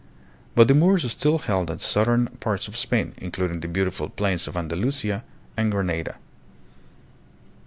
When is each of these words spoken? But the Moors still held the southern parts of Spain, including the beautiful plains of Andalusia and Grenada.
But 0.55 0.67
the 0.67 0.73
Moors 0.73 1.03
still 1.11 1.37
held 1.37 1.67
the 1.67 1.77
southern 1.77 2.25
parts 2.39 2.67
of 2.67 2.75
Spain, 2.75 3.13
including 3.17 3.59
the 3.59 3.67
beautiful 3.67 4.09
plains 4.09 4.47
of 4.47 4.57
Andalusia 4.57 5.23
and 5.55 5.71
Grenada. 5.71 6.15